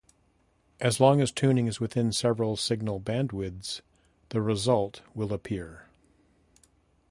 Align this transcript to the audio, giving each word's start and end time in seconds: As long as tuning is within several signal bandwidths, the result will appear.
As 0.79 0.99
long 0.99 1.21
as 1.21 1.31
tuning 1.31 1.67
is 1.67 1.79
within 1.79 2.11
several 2.11 2.55
signal 2.57 2.99
bandwidths, 2.99 3.81
the 4.29 4.41
result 4.41 5.03
will 5.13 5.31
appear. 5.31 5.89